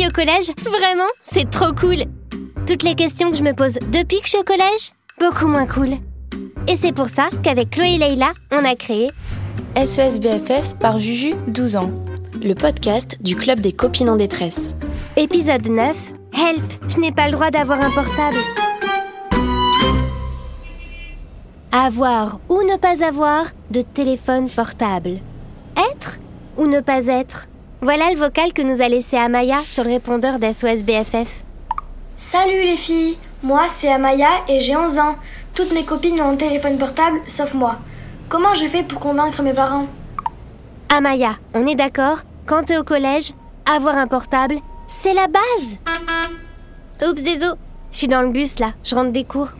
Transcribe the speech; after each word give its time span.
vie 0.00 0.06
au 0.06 0.12
collège? 0.12 0.50
Vraiment? 0.64 1.10
C'est 1.24 1.50
trop 1.50 1.72
cool 1.74 2.04
Toutes 2.66 2.82
les 2.82 2.94
questions 2.94 3.30
que 3.30 3.36
je 3.36 3.42
me 3.42 3.52
pose 3.52 3.74
depuis 3.92 4.18
que 4.20 4.24
je 4.24 4.30
suis 4.30 4.38
au 4.38 4.44
collège? 4.44 4.92
Beaucoup 5.18 5.46
moins 5.46 5.66
cool. 5.66 5.90
Et 6.68 6.76
c'est 6.76 6.92
pour 6.92 7.10
ça 7.10 7.28
qu'avec 7.42 7.70
Chloé 7.70 7.94
et 7.94 7.98
Leïla, 7.98 8.30
on 8.50 8.64
a 8.64 8.74
créé 8.76 9.10
SES 9.76 10.18
BFF 10.18 10.74
par 10.78 10.98
Juju, 10.98 11.34
12 11.48 11.76
ans. 11.76 11.90
Le 12.42 12.54
podcast 12.54 13.18
du 13.20 13.36
Club 13.36 13.60
des 13.60 13.72
copines 13.72 14.08
en 14.08 14.16
détresse. 14.16 14.74
Épisode 15.16 15.68
9 15.68 16.12
Help 16.32 16.62
Je 16.88 16.98
n'ai 16.98 17.12
pas 17.12 17.26
le 17.26 17.32
droit 17.32 17.50
d'avoir 17.50 17.80
un 17.82 17.90
portable. 17.90 18.38
Avoir 21.72 22.40
ou 22.48 22.62
ne 22.62 22.78
pas 22.78 23.04
avoir 23.04 23.44
de 23.70 23.82
téléphone 23.82 24.48
portable. 24.48 25.18
Être 25.92 26.18
ou 26.56 26.66
ne 26.66 26.80
pas 26.80 27.06
être 27.06 27.48
Voilà 27.82 28.10
le 28.10 28.18
vocal 28.18 28.52
que 28.52 28.60
nous 28.60 28.82
a 28.82 28.88
laissé 28.88 29.16
Amaya 29.16 29.60
sur 29.64 29.84
le 29.84 29.90
répondeur 29.90 30.38
d'SOS 30.38 30.82
BFF. 30.82 31.44
Salut 32.18 32.62
les 32.64 32.76
filles, 32.76 33.16
moi 33.42 33.68
c'est 33.68 33.90
Amaya 33.90 34.28
et 34.48 34.60
j'ai 34.60 34.76
11 34.76 34.98
ans. 34.98 35.16
Toutes 35.54 35.72
mes 35.72 35.84
copines 35.84 36.20
ont 36.20 36.28
un 36.28 36.36
téléphone 36.36 36.76
portable 36.76 37.20
sauf 37.26 37.54
moi. 37.54 37.78
Comment 38.28 38.52
je 38.52 38.66
fais 38.66 38.82
pour 38.82 39.00
convaincre 39.00 39.42
mes 39.42 39.54
parents? 39.54 39.86
Amaya, 40.90 41.38
on 41.54 41.66
est 41.66 41.74
d'accord? 41.74 42.18
Quand 42.44 42.64
t'es 42.64 42.76
au 42.76 42.84
collège, 42.84 43.32
avoir 43.64 43.96
un 43.96 44.06
portable, 44.06 44.56
c'est 44.86 45.14
la 45.14 45.26
base 45.26 47.08
Oups, 47.08 47.22
désolé, 47.22 47.54
je 47.92 47.96
suis 47.96 48.08
dans 48.08 48.20
le 48.20 48.28
bus 48.28 48.58
là, 48.58 48.74
je 48.84 48.94
rentre 48.94 49.12
des 49.12 49.24
cours. 49.24 49.52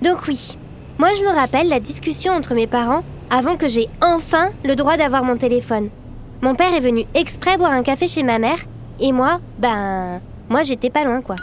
Donc 0.00 0.26
oui, 0.28 0.56
moi 0.98 1.10
je 1.14 1.22
me 1.22 1.34
rappelle 1.34 1.68
la 1.68 1.78
discussion 1.80 2.32
entre 2.32 2.54
mes 2.54 2.66
parents 2.66 3.04
avant 3.28 3.58
que 3.58 3.68
j'ai 3.68 3.90
enfin 4.00 4.48
le 4.64 4.76
droit 4.76 4.96
d'avoir 4.96 5.24
mon 5.24 5.36
téléphone. 5.36 5.90
Mon 6.42 6.54
père 6.54 6.74
est 6.74 6.80
venu 6.80 7.04
exprès 7.14 7.58
boire 7.58 7.72
un 7.72 7.82
café 7.82 8.08
chez 8.08 8.22
ma 8.22 8.38
mère 8.38 8.58
et 8.98 9.12
moi, 9.12 9.40
ben, 9.58 10.20
moi 10.48 10.62
j'étais 10.62 10.90
pas 10.90 11.04
loin 11.04 11.20
quoi. 11.20 11.36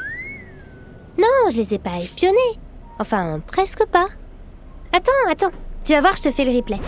Non, 1.18 1.52
je 1.52 1.58
les 1.58 1.74
ai 1.74 1.80
pas 1.80 1.98
espionnés. 2.00 2.60
Enfin, 3.00 3.42
presque 3.46 3.86
pas. 3.86 4.08
Attends, 4.92 5.12
attends, 5.30 5.52
tu 5.86 5.94
vas 5.94 6.02
voir, 6.02 6.16
je 6.16 6.24
te 6.24 6.32
fais 6.32 6.46
le 6.46 6.56
replay. 6.56 6.80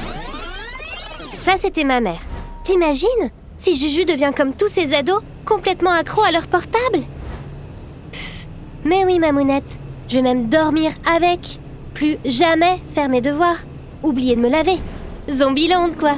Ça, 1.39 1.53
c'était 1.59 1.83
ma 1.83 1.99
mère. 1.99 2.19
T'imagines 2.63 3.31
si 3.57 3.75
Juju 3.75 4.05
devient 4.05 4.31
comme 4.35 4.53
tous 4.53 4.69
ces 4.69 4.93
ados, 4.93 5.21
complètement 5.45 5.91
accro 5.91 6.23
à 6.23 6.31
leur 6.31 6.47
portable? 6.47 7.03
Pff, 8.11 8.47
Mais 8.85 9.03
oui, 9.05 9.19
mamounette, 9.19 9.77
je 10.07 10.15
vais 10.15 10.21
même 10.21 10.47
dormir 10.47 10.91
avec. 11.11 11.59
Plus 11.93 12.17
jamais 12.23 12.79
faire 12.93 13.09
mes 13.09 13.21
devoirs. 13.21 13.57
Oublier 14.03 14.35
de 14.35 14.41
me 14.41 14.49
laver. 14.49 14.79
Zombieland, 15.29 15.91
quoi. 15.99 16.15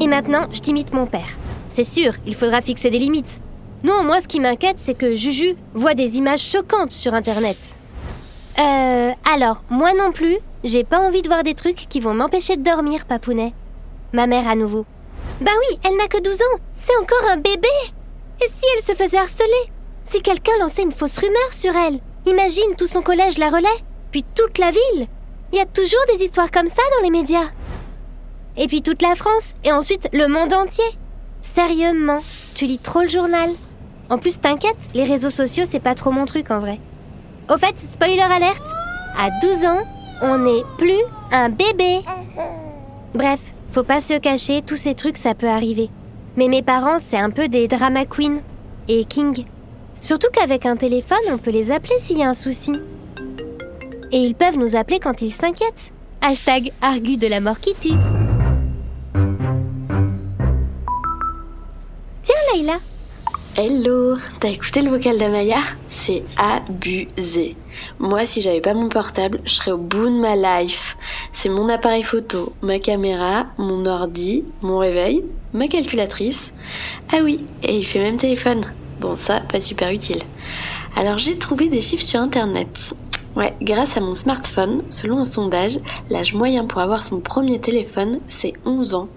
Et 0.00 0.06
maintenant, 0.06 0.48
je 0.52 0.60
t'imite 0.60 0.94
mon 0.94 1.06
père. 1.06 1.28
C'est 1.68 1.84
sûr, 1.84 2.14
il 2.26 2.34
faudra 2.34 2.62
fixer 2.62 2.90
des 2.90 2.98
limites. 2.98 3.40
Non, 3.84 4.02
moi, 4.02 4.20
ce 4.20 4.28
qui 4.28 4.40
m'inquiète, 4.40 4.78
c'est 4.78 4.96
que 4.96 5.14
Juju 5.14 5.56
voit 5.74 5.94
des 5.94 6.16
images 6.16 6.40
choquantes 6.40 6.92
sur 6.92 7.14
Internet. 7.14 7.76
Euh, 8.58 9.12
alors, 9.30 9.62
moi 9.68 9.92
non 9.94 10.10
plus, 10.10 10.38
j'ai 10.64 10.84
pas 10.84 10.98
envie 10.98 11.22
de 11.22 11.28
voir 11.28 11.42
des 11.42 11.54
trucs 11.54 11.86
qui 11.88 12.00
vont 12.00 12.14
m'empêcher 12.14 12.56
de 12.56 12.62
dormir, 12.62 13.04
papounet. 13.04 13.52
Ma 14.12 14.26
mère 14.26 14.48
à 14.48 14.56
nouveau. 14.56 14.84
Bah 15.40 15.52
oui, 15.60 15.78
elle 15.84 15.96
n'a 15.96 16.08
que 16.08 16.20
12 16.22 16.34
ans, 16.34 16.60
c'est 16.76 16.96
encore 17.00 17.30
un 17.30 17.36
bébé 17.36 17.68
Et 18.42 18.46
si 18.46 18.66
elle 18.76 18.84
se 18.84 19.02
faisait 19.02 19.18
harceler? 19.18 19.72
Si 20.04 20.20
quelqu'un 20.20 20.58
lançait 20.58 20.82
une 20.82 20.92
fausse 20.92 21.18
rumeur 21.18 21.52
sur 21.52 21.74
elle? 21.76 22.00
Imagine 22.26 22.74
tout 22.76 22.86
son 22.86 23.00
collège 23.00 23.38
la 23.38 23.48
relaie, 23.48 23.68
puis 24.10 24.24
toute 24.34 24.58
la 24.58 24.70
ville 24.70 25.06
Il 25.52 25.58
y 25.58 25.62
a 25.62 25.66
toujours 25.66 26.04
des 26.12 26.24
histoires 26.24 26.50
comme 26.50 26.68
ça 26.68 26.82
dans 26.96 27.04
les 27.04 27.10
médias. 27.10 27.50
Et 28.56 28.66
puis 28.66 28.82
toute 28.82 29.02
la 29.02 29.14
France, 29.14 29.54
et 29.64 29.72
ensuite 29.72 30.08
le 30.12 30.26
monde 30.26 30.52
entier. 30.52 30.84
Sérieusement, 31.42 32.18
tu 32.54 32.66
lis 32.66 32.78
trop 32.78 33.02
le 33.02 33.08
journal. 33.08 33.50
En 34.08 34.18
plus, 34.18 34.40
t'inquiète, 34.40 34.76
les 34.94 35.04
réseaux 35.04 35.30
sociaux, 35.30 35.64
c'est 35.66 35.80
pas 35.80 35.94
trop 35.94 36.10
mon 36.10 36.26
truc 36.26 36.50
en 36.50 36.58
vrai. 36.58 36.78
Au 37.48 37.56
fait, 37.56 37.78
spoiler 37.78 38.20
alerte, 38.20 38.66
à 39.18 39.30
12 39.40 39.64
ans, 39.64 39.82
on 40.22 40.38
n'est 40.38 40.64
plus 40.78 41.00
un 41.32 41.48
bébé. 41.48 42.00
Bref, 43.14 43.40
faut 43.72 43.82
pas 43.82 44.00
se 44.00 44.18
cacher, 44.18 44.62
tous 44.62 44.76
ces 44.76 44.94
trucs, 44.94 45.16
ça 45.16 45.34
peut 45.34 45.48
arriver. 45.48 45.90
Mais 46.36 46.48
mes 46.48 46.62
parents, 46.62 46.98
c'est 46.98 47.18
un 47.18 47.30
peu 47.30 47.48
des 47.48 47.68
drama 47.68 48.04
queens 48.04 48.40
et 48.88 49.04
king. 49.04 49.44
Surtout 50.00 50.28
qu'avec 50.32 50.66
un 50.66 50.76
téléphone, 50.76 51.18
on 51.30 51.38
peut 51.38 51.50
les 51.50 51.70
appeler 51.70 51.98
s'il 51.98 52.18
y 52.18 52.22
a 52.22 52.28
un 52.28 52.34
souci. 52.34 52.72
Et 54.12 54.18
ils 54.18 54.34
peuvent 54.34 54.58
nous 54.58 54.76
appeler 54.76 54.98
quand 54.98 55.22
ils 55.22 55.32
s'inquiètent. 55.32 55.92
Hashtag 56.20 56.72
argu 56.82 57.16
de 57.16 57.26
la 57.26 57.40
mort 57.40 57.60
qui 57.60 57.74
tue. 57.74 58.19
Hello, 63.62 64.16
t'as 64.40 64.48
écouté 64.48 64.80
le 64.80 64.88
vocal 64.88 65.18
d'Amaya? 65.18 65.58
C'est 65.86 66.22
abusé. 66.38 67.56
Moi, 67.98 68.24
si 68.24 68.40
j'avais 68.40 68.62
pas 68.62 68.72
mon 68.72 68.88
portable, 68.88 69.42
je 69.44 69.52
serais 69.52 69.72
au 69.72 69.76
bout 69.76 70.08
de 70.08 70.18
ma 70.18 70.34
life. 70.34 70.96
C'est 71.34 71.50
mon 71.50 71.68
appareil 71.68 72.02
photo, 72.02 72.54
ma 72.62 72.78
caméra, 72.78 73.48
mon 73.58 73.84
ordi, 73.84 74.44
mon 74.62 74.78
réveil, 74.78 75.22
ma 75.52 75.68
calculatrice. 75.68 76.54
Ah 77.12 77.18
oui, 77.22 77.44
et 77.62 77.76
il 77.76 77.84
fait 77.84 77.98
même 77.98 78.16
téléphone. 78.16 78.62
Bon, 78.98 79.14
ça, 79.14 79.40
pas 79.40 79.60
super 79.60 79.90
utile. 79.90 80.22
Alors 80.96 81.18
j'ai 81.18 81.36
trouvé 81.36 81.68
des 81.68 81.82
chiffres 81.82 82.02
sur 82.02 82.18
internet. 82.18 82.94
Ouais, 83.36 83.54
grâce 83.62 83.96
à 83.96 84.00
mon 84.00 84.12
smartphone, 84.12 84.82
selon 84.88 85.18
un 85.18 85.24
sondage, 85.24 85.78
l'âge 86.10 86.34
moyen 86.34 86.66
pour 86.66 86.80
avoir 86.80 87.02
son 87.02 87.20
premier 87.20 87.60
téléphone, 87.60 88.18
c'est 88.28 88.54
11 88.64 88.94
ans. 88.94 89.08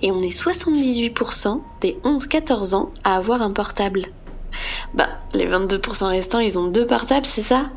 Et 0.00 0.12
on 0.12 0.20
est 0.20 0.36
78% 0.36 1.62
des 1.80 1.98
11-14 2.04 2.74
ans 2.74 2.90
à 3.02 3.16
avoir 3.16 3.42
un 3.42 3.50
portable. 3.50 4.02
Bah, 4.94 5.08
les 5.34 5.46
22% 5.46 6.06
restants, 6.06 6.38
ils 6.38 6.58
ont 6.58 6.68
deux 6.68 6.86
portables, 6.86 7.26
c'est 7.26 7.42
ça? 7.42 7.70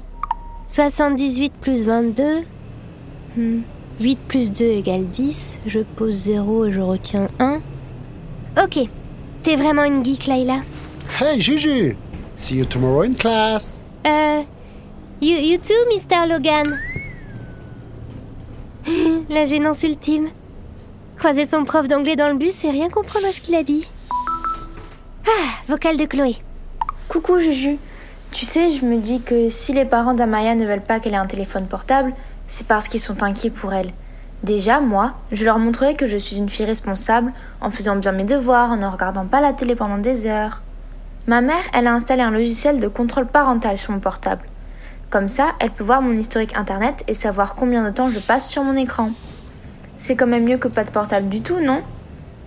78 0.68 1.54
plus 1.60 1.86
22. 1.86 2.44
Hmm. 3.36 3.62
8 4.00 4.20
plus 4.28 4.52
2 4.52 4.66
égale 4.66 5.06
10. 5.08 5.58
Je 5.66 5.80
pose 5.80 6.14
0 6.14 6.66
et 6.66 6.72
je 6.72 6.82
retiens 6.82 7.30
1. 7.40 7.60
Ok. 8.64 8.80
T'es 9.44 9.56
vraiment 9.56 9.84
une 9.84 10.06
geek, 10.06 10.28
Layla. 10.28 10.60
Hey, 11.20 11.42
Juju! 11.42 11.98
See 12.36 12.56
you 12.56 12.66
tomorrow 12.66 13.02
in 13.02 13.14
class. 13.14 13.84
Euh. 14.06 14.44
You, 15.22 15.36
you 15.36 15.58
too, 15.58 15.74
Mr. 15.92 16.26
Logan. 16.30 16.80
La 19.30 19.44
gênance 19.44 19.84
ultime. 19.84 20.30
Croiser 21.18 21.46
son 21.46 21.66
prof 21.66 21.90
d'anglais 21.90 22.16
dans 22.16 22.30
le 22.30 22.36
bus 22.36 22.64
et 22.64 22.72
rien 22.72 22.90
comprendre 22.90 23.26
à 23.26 23.34
ce 23.34 23.42
qu'il 23.42 23.56
a 23.56 23.64
dit. 23.64 23.86
Ah, 25.28 25.50
vocal 25.68 25.98
de 25.98 26.06
Chloé. 26.06 26.38
Coucou 27.10 27.38
Juju. 27.38 27.78
Tu 28.32 28.46
sais, 28.46 28.72
je 28.72 28.86
me 28.86 28.98
dis 28.98 29.20
que 29.20 29.50
si 29.50 29.74
les 29.74 29.84
parents 29.84 30.14
d'Amaya 30.14 30.56
ne 30.56 30.66
veulent 30.66 30.80
pas 30.80 31.02
qu'elle 31.02 31.16
ait 31.16 31.18
un 31.18 31.26
téléphone 31.26 31.68
portable, 31.68 32.14
c'est 32.48 32.66
parce 32.66 32.88
qu'ils 32.88 33.02
sont 33.02 33.22
inquiets 33.22 33.50
pour 33.50 33.74
elle. 33.74 33.92
Déjà, 34.44 34.80
moi, 34.80 35.16
je 35.34 35.44
leur 35.44 35.60
montrerai 35.60 35.96
que 35.96 36.08
je 36.08 36.16
suis 36.16 36.38
une 36.38 36.48
fille 36.48 36.66
responsable 36.66 37.34
en 37.60 37.72
faisant 37.72 37.98
bien 37.98 38.14
mes 38.14 38.24
devoirs, 38.24 38.72
en 38.72 38.78
ne 38.78 38.88
regardant 38.88 39.26
pas 39.26 39.42
la 39.42 39.52
télé 39.52 39.76
pendant 39.76 39.98
des 39.98 40.28
heures. 40.28 40.62
Ma 41.28 41.42
mère, 41.42 41.64
elle 41.74 41.88
a 41.88 41.94
installé 41.94 42.22
un 42.22 42.32
logiciel 42.32 42.80
de 42.80 42.88
contrôle 42.88 43.28
parental 43.28 43.78
sur 43.78 43.92
mon 43.92 44.00
portable. 44.00 44.46
Comme 45.10 45.28
ça, 45.28 45.54
elle 45.60 45.72
peut 45.72 45.84
voir 45.84 46.04
mon 46.04 46.16
historique 46.16 46.56
internet 46.56 47.04
et 47.08 47.16
savoir 47.16 47.56
combien 47.56 47.84
de 47.84 47.90
temps 47.90 48.12
je 48.12 48.20
passe 48.20 48.48
sur 48.48 48.64
mon 48.64 48.76
écran. 48.76 49.10
C'est 49.98 50.16
quand 50.16 50.28
même 50.28 50.44
mieux 50.48 50.58
que 50.58 50.68
pas 50.68 50.84
de 50.84 50.92
portable 50.92 51.30
du 51.30 51.42
tout, 51.42 51.60
non? 51.60 51.82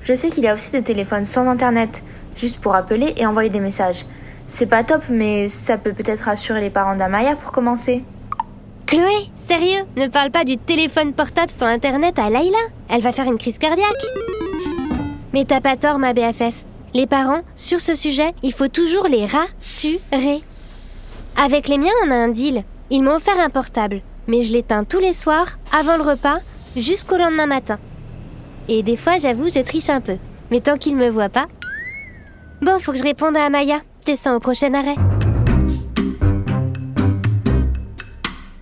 Je 0.03 0.15
sais 0.15 0.29
qu'il 0.29 0.45
y 0.45 0.49
a 0.49 0.55
aussi 0.55 0.71
des 0.71 0.83
téléphones 0.83 1.27
sans 1.27 1.49
internet, 1.49 2.05
juste 2.37 2.61
pour 2.61 2.77
appeler 2.77 3.15
et 3.17 3.27
envoyer 3.27 3.51
des 3.51 3.59
messages. 3.59 4.07
C'est 4.47 4.67
pas 4.67 4.85
top, 4.85 5.03
mais 5.09 5.49
ça 5.49 5.77
peut 5.77 5.93
peut-être 5.93 6.21
rassurer 6.21 6.61
les 6.61 6.71
parents 6.71 6.95
d'Amaya 6.95 7.35
pour 7.35 7.51
commencer. 7.51 8.05
Chloé, 8.87 9.31
sérieux, 9.49 9.83
ne 9.97 10.07
parle 10.07 10.31
pas 10.31 10.45
du 10.45 10.57
téléphone 10.57 11.15
portable 11.15 11.51
sans 11.51 11.67
internet 11.67 12.17
à 12.19 12.31
Layla. 12.31 12.59
Elle 12.89 13.01
va 13.01 13.11
faire 13.11 13.27
une 13.27 13.39
crise 13.39 13.59
cardiaque. 13.59 13.89
Mais 15.33 15.45
t'as 15.45 15.61
pas 15.61 15.77
tort, 15.77 15.99
ma 15.99 16.13
BFF. 16.13 16.65
Les 16.95 17.07
parents, 17.07 17.41
sur 17.57 17.81
ce 17.81 17.95
sujet, 17.95 18.35
il 18.43 18.53
faut 18.53 18.69
toujours 18.69 19.09
les 19.09 19.27
rassurer. 19.27 20.43
Avec 21.37 21.69
les 21.69 21.79
miens, 21.79 21.93
on 22.05 22.11
a 22.11 22.15
un 22.15 22.29
deal. 22.29 22.63
Ils 22.91 23.03
m'ont 23.03 23.17
offert 23.17 23.39
un 23.39 23.51
portable, 23.51 24.03
mais 24.27 24.43
je 24.43 24.53
l'éteins 24.53 24.85
tous 24.85 24.99
les 24.99 25.15
soirs, 25.15 25.59
avant 25.77 25.97
le 25.97 26.03
repas, 26.03 26.39
jusqu'au 26.77 27.17
lendemain 27.17 27.47
matin. 27.47 27.79
Et 28.69 28.83
des 28.83 28.97
fois, 28.97 29.17
j'avoue, 29.17 29.51
je 29.53 29.61
triche 29.61 29.91
un 29.91 30.01
peu. 30.01 30.17
Mais 30.51 30.61
tant 30.61 30.77
qu'ils 30.77 30.97
me 30.97 31.09
voient 31.09 31.29
pas. 31.29 31.47
Bon, 32.61 32.79
faut 32.79 32.93
que 32.93 32.99
je 32.99 33.03
réponde 33.03 33.37
à 33.37 33.45
Amaya. 33.45 33.79
Je 34.03 34.13
descends 34.13 34.37
au 34.37 34.41
prochain 34.41 34.75
arrêt. 34.75 34.97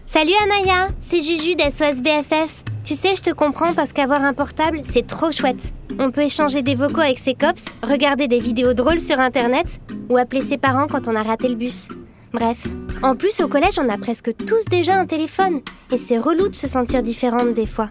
Salut 0.06 0.32
Amaya, 0.42 0.88
c'est 1.00 1.20
Juju 1.20 1.54
d'SOS 1.54 2.00
BFF. 2.02 2.64
Tu 2.84 2.94
sais, 2.94 3.14
je 3.16 3.22
te 3.22 3.30
comprends 3.30 3.74
parce 3.74 3.92
qu'avoir 3.92 4.24
un 4.24 4.32
portable, 4.32 4.82
c'est 4.90 5.06
trop 5.06 5.30
chouette. 5.30 5.72
On 5.98 6.10
peut 6.10 6.22
échanger 6.22 6.62
des 6.62 6.74
vocaux 6.74 7.00
avec 7.00 7.18
ses 7.18 7.34
cops, 7.34 7.64
regarder 7.82 8.26
des 8.26 8.38
vidéos 8.38 8.74
drôles 8.74 9.00
sur 9.00 9.18
internet 9.18 9.66
ou 10.08 10.16
appeler 10.16 10.40
ses 10.40 10.56
parents 10.56 10.86
quand 10.86 11.08
on 11.08 11.16
a 11.16 11.22
raté 11.22 11.48
le 11.48 11.56
bus. 11.56 11.88
Bref. 12.32 12.66
En 13.02 13.16
plus, 13.16 13.40
au 13.40 13.48
collège, 13.48 13.78
on 13.78 13.88
a 13.88 13.98
presque 13.98 14.34
tous 14.36 14.64
déjà 14.66 14.98
un 14.98 15.06
téléphone 15.06 15.60
et 15.90 15.96
c'est 15.96 16.18
relou 16.18 16.48
de 16.48 16.54
se 16.54 16.68
sentir 16.68 17.02
différente 17.02 17.54
des 17.54 17.66
fois. 17.66 17.88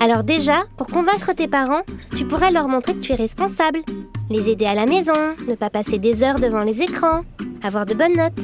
Alors 0.00 0.24
déjà, 0.24 0.62
pour 0.76 0.86
convaincre 0.86 1.32
tes 1.34 1.48
parents, 1.48 1.82
tu 2.16 2.24
pourrais 2.24 2.50
leur 2.50 2.68
montrer 2.68 2.94
que 2.94 3.00
tu 3.00 3.12
es 3.12 3.16
responsable. 3.16 3.80
les 4.30 4.50
aider 4.50 4.66
à 4.66 4.74
la 4.74 4.86
maison, 4.86 5.34
ne 5.46 5.54
pas 5.54 5.70
passer 5.70 5.98
des 5.98 6.22
heures 6.22 6.38
devant 6.38 6.62
les 6.62 6.82
écrans, 6.82 7.22
avoir 7.62 7.86
de 7.86 7.94
bonnes 7.94 8.16
notes. 8.16 8.42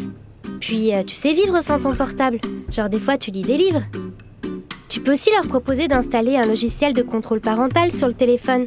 Puis, 0.60 0.94
euh, 0.94 1.02
tu 1.02 1.14
sais 1.14 1.32
vivre 1.34 1.60
sans 1.60 1.81
ton 1.81 1.94
portable. 1.94 2.40
Genre, 2.70 2.88
des 2.88 2.98
fois, 2.98 3.19
tu 3.19 3.31
lis 3.31 3.42
des 3.42 3.58
livres. 3.58 3.82
Tu 4.88 5.00
peux 5.00 5.12
aussi 5.12 5.31
leur 5.31 5.46
proposer 5.46 5.86
d'installer 5.86 6.36
un 6.36 6.46
logiciel 6.46 6.94
de 6.94 7.02
contrôle 7.02 7.40
parental 7.40 7.92
sur 7.92 8.06
le 8.08 8.14
téléphone, 8.14 8.66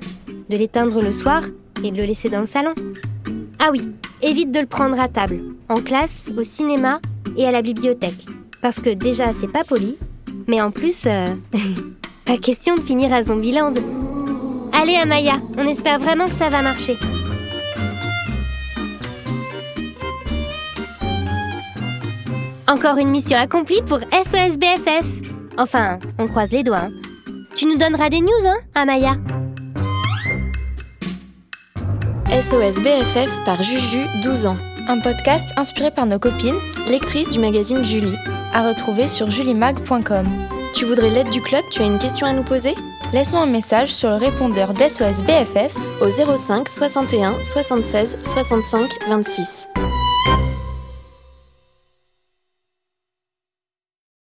de 0.50 0.58
l'éteindre 0.58 1.02
le 1.02 1.12
soir 1.12 1.42
et 1.84 1.92
de 1.92 1.98
le 1.98 2.06
laisser 2.06 2.30
dans 2.30 2.42
le 2.42 2.46
salon. 2.46 2.76
Ah 3.58 3.70
oui, 3.72 3.90
évite 4.22 4.52
de 4.52 4.60
le 4.60 4.68
prendre 4.68 5.00
à 5.00 5.08
table, 5.08 5.42
en 5.70 5.82
classe, 5.82 6.32
au 6.38 6.44
cinéma 6.44 7.00
et 7.38 7.46
à 7.46 7.52
la 7.52 7.62
bibliothèque. 7.62 8.26
Parce 8.62 8.80
que 8.80 8.90
déjà, 8.90 9.34
c'est 9.34 9.52
pas 9.52 9.64
poli, 9.64 9.98
mais 10.48 10.62
en 10.62 10.72
plus, 10.72 11.04
euh, 11.06 11.26
pas 12.26 12.38
question 12.38 12.76
de 12.76 12.82
finir 12.82 13.14
à 13.14 13.24
Zombieland. 13.24 13.74
Allez, 14.74 14.96
Amaya, 14.96 15.40
on 15.58 15.66
espère 15.68 16.00
vraiment 16.00 16.26
que 16.26 16.34
ça 16.34 16.50
va 16.50 16.62
marcher. 16.62 16.98
Encore 22.68 22.98
une 22.98 23.10
mission 23.10 23.38
accomplie 23.38 23.82
pour 23.88 24.00
SOS 24.00 24.58
BFF. 24.58 25.06
Enfin, 25.58 26.00
on 26.20 26.28
croise 26.28 26.52
les 26.52 26.64
doigts. 26.64 26.84
hein. 26.84 26.92
Tu 27.56 27.66
nous 27.66 27.78
donneras 27.78 28.10
des 28.10 28.20
news, 28.22 28.46
hein, 28.46 28.58
Amaya 28.76 29.16
SOS 32.30 32.82
BFF 32.84 33.46
par 33.46 33.64
Juju, 33.64 34.06
12 34.22 34.48
ans. 34.48 34.58
Un 34.88 35.00
podcast 35.00 35.54
inspiré 35.58 35.92
par 35.92 36.06
nos 36.06 36.20
copines, 36.20 36.58
Lectrice 36.88 37.30
du 37.30 37.40
magazine 37.40 37.84
Julie. 37.84 38.16
à 38.54 38.68
retrouver 38.70 39.08
sur 39.08 39.30
julimag.com. 39.30 40.26
Tu 40.74 40.86
voudrais 40.86 41.10
l'aide 41.10 41.30
du 41.30 41.42
club? 41.42 41.64
Tu 41.72 41.82
as 41.82 41.86
une 41.86 42.00
question 42.00 42.26
à 42.28 42.34
nous 42.34 42.44
poser? 42.44 42.74
Laisse-nous 43.14 43.38
un 43.40 43.46
message 43.46 43.94
sur 43.94 44.10
le 44.10 44.16
répondeur 44.16 44.74
d'SOS 44.74 45.24
BFF 45.24 45.76
Au 46.02 46.10
05 46.10 46.68
61 46.70 47.36
76 47.46 48.18
65 48.26 48.90
26. 49.10 49.70